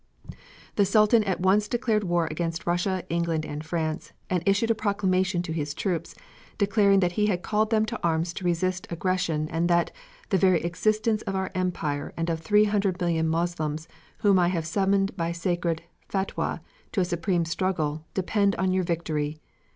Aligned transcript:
The 0.77 0.83
Sultan 0.83 1.23
at 1.25 1.41
once 1.41 1.67
declared 1.67 2.03
war 2.03 2.27
against 2.31 2.65
Russia, 2.65 3.03
England 3.09 3.45
and 3.45 3.63
France, 3.63 4.13
and 4.31 4.41
issued 4.47 4.71
a 4.71 4.73
proclamation 4.73 5.43
to 5.43 5.53
his 5.53 5.75
troops, 5.75 6.15
declaring 6.57 7.01
that 7.01 7.11
he 7.11 7.27
had 7.27 7.43
called 7.43 7.69
them 7.69 7.85
to 7.85 7.99
arms 8.01 8.33
to 8.33 8.43
resist 8.45 8.87
aggression 8.89 9.47
and 9.49 9.69
that 9.69 9.91
"the 10.29 10.39
very 10.39 10.63
existence 10.63 11.21
of 11.27 11.35
our 11.35 11.51
Empire 11.53 12.13
and 12.17 12.31
of 12.31 12.39
three 12.39 12.65
hundred 12.65 12.99
million 12.99 13.27
Moslems 13.27 13.87
whom 14.21 14.39
I 14.39 14.47
have 14.47 14.65
summoned 14.65 15.15
by 15.15 15.31
sacred 15.33 15.83
Fetwa 16.09 16.61
to 16.93 17.01
a 17.01 17.05
supreme 17.05 17.45
struggle, 17.45 18.03
depend 18.15 18.55
on 18.55 18.71
your 18.73 18.83
victory. 18.83 19.39